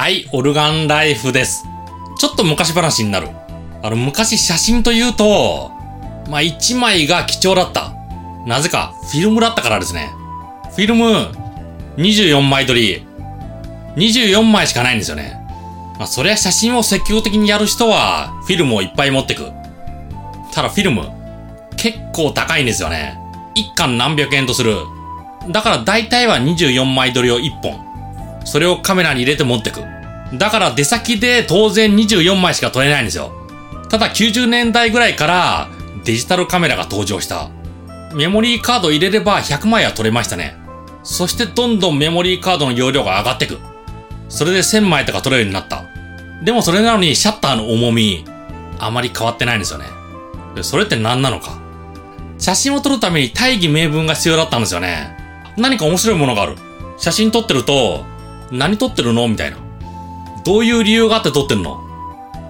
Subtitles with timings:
[0.00, 1.66] はい、オルガンライフです。
[2.18, 3.28] ちょっと昔話になる。
[3.82, 5.72] あの、昔写真というと、
[6.30, 7.92] まあ、1枚が貴重だった。
[8.46, 10.10] なぜか、フィルムだったからですね。
[10.70, 11.28] フィルム、
[11.98, 13.06] 24枚撮り、
[13.96, 15.38] 24枚しかないんですよね。
[15.98, 19.52] まあ、そりゃ写真を積極的にやる人は、フィルムをいっぱい持ってく。
[20.54, 21.10] ただ、フィルム、
[21.76, 23.18] 結構高いんですよね。
[23.54, 24.78] 1巻何百円とする。
[25.50, 27.89] だから大体は24枚撮りを1本。
[28.44, 29.82] それをカメラに入れて持ってく。
[30.34, 33.32] だから出先で当然24枚しか撮れないんですよ。
[33.88, 35.68] ただ90年代ぐらいから
[36.04, 37.50] デジタルカメラが登場した。
[38.14, 40.56] メモリーカード入れれば100枚は撮れましたね。
[41.02, 43.58] そしてどんどんメモリーカードの容量が上がってく。
[44.28, 45.84] それで1000枚とか撮れるようになった。
[46.42, 48.24] でもそれなのにシャッターの重み、
[48.78, 49.86] あまり変わってないんですよね。
[50.62, 51.58] それって何なのか。
[52.38, 55.16] 写真を撮るために大義名分が必要だったんですよね。
[55.58, 56.56] 何か面白いものがある。
[56.96, 58.06] 写真撮ってると、
[58.50, 59.26] 何撮ってるの？
[59.28, 59.58] みたいな。
[60.44, 61.80] どういう理由があって撮ってるの？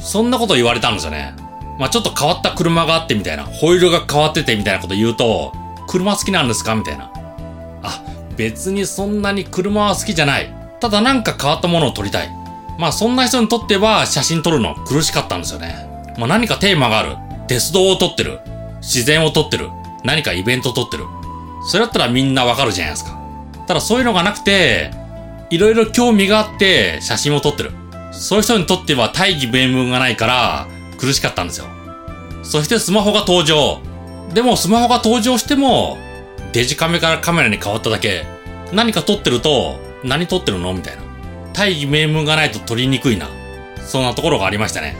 [0.00, 1.34] そんなこと言われたんですよね。
[1.78, 5.52] まあちょっと変わった車があってみたいな、ホイールが変わっててみたいなこと言うと、
[5.88, 6.74] 車好きなんですか？
[6.74, 7.10] みたいな。
[7.82, 8.02] あ、
[8.36, 10.52] 別にそんなに車は好きじゃない。
[10.80, 12.30] ただなんか変わったものを撮りたい。
[12.78, 16.14] まあそんな人にとっては写真撮るの苦しかったんですよね。
[16.18, 17.16] まあ何かテーマがある。
[17.48, 18.40] 鉄道を撮ってる。
[18.80, 19.68] 自然を撮ってる。
[20.04, 21.04] 何かイベント撮ってる。
[21.68, 23.20] それだったらみんなわかるじゃないですか。
[23.66, 24.90] ただそういうのがなくて、
[25.52, 27.72] いろいろ興味があって写真を撮ってる。
[28.10, 30.66] そういう人にとっては大義名分がないから
[30.98, 31.66] 苦しかったんですよ。
[32.42, 33.82] そしてスマホが登場。
[34.32, 35.98] でもスマホが登場しても
[36.54, 38.24] デジカメからカメラに変わっただけ。
[38.72, 40.72] 何か撮ってると何撮ってるの？
[40.72, 41.02] みたいな。
[41.52, 43.28] 大義名分がないと撮りにくいな。
[43.84, 44.96] そんなところがありましたね。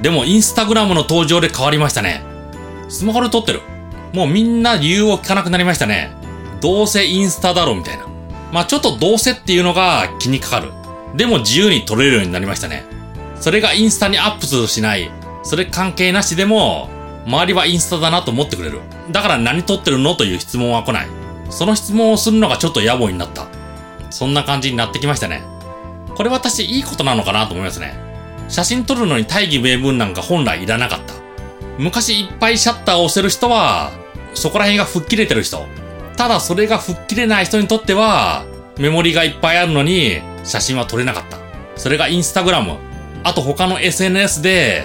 [0.00, 2.22] でもインスタグラムの登場で変わりましたね。
[2.88, 3.60] スマホで撮ってる。
[4.12, 6.12] もうみんな理由を聞かなくなりましたね。
[6.60, 8.09] どうせインスタだろうみたいな。
[8.52, 10.72] まあちょっとどうせっていうのが気にかかる。
[11.16, 12.84] でも自由に撮れるようになりましたね。
[13.40, 15.10] それがインスタにアップするしない。
[15.42, 16.88] それ関係なしでも、
[17.26, 18.80] 周りはインスタだなと思ってくれる。
[19.10, 21.08] だから何撮ってるのという質問は来ない。
[21.48, 23.46] その質問をするのがちょっと野暮になった。
[24.10, 25.42] そんな感じになってきましたね。
[26.14, 27.94] これ私いいことなのかなと思いますね。
[28.48, 31.14] 写真撮るのに大義名分なんか本来いらなかった。
[31.78, 33.90] 昔いっぱいシャッターを押せる人は、
[34.34, 35.66] そこら辺が吹っ切れてる人。
[36.20, 38.44] ただそれが吹っ切れない人にとっては、
[38.76, 41.38] メモリがいっぱいあるのに、写真は撮れなかった。
[41.76, 42.76] それがインスタグラム、
[43.24, 44.84] あと他の SNS で、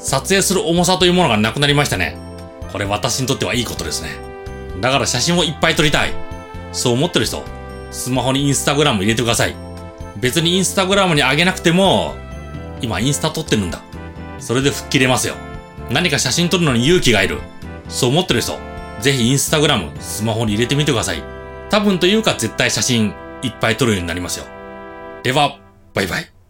[0.00, 2.18] 撮影する重さというものがなくなりましたね。
[2.72, 4.08] これ私にとってはいいことですね。
[4.80, 6.12] だから写真をいっぱい撮りたい。
[6.72, 7.44] そう思ってる人、
[7.92, 9.54] スマホにインスタグラム入れてください。
[10.16, 12.16] 別にインスタグラムに上げなくても、
[12.80, 13.80] 今インスタ撮ってるんだ。
[14.40, 15.36] それで吹っ切れますよ。
[15.90, 17.38] 何か写真撮るのに勇気がいる。
[17.88, 18.58] そう思ってる人、
[19.02, 21.22] ぜひインスタグラム、スマホに入れてみてください。
[21.70, 24.46] 多分というか絶対写真いっぱい撮るようになりますよ。
[25.24, 25.58] では、
[25.92, 26.41] バイバイ。